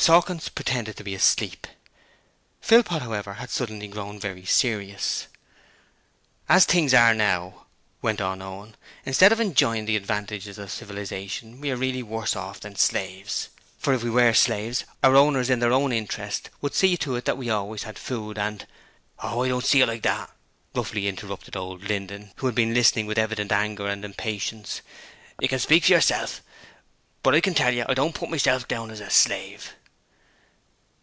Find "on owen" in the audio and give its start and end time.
8.22-8.78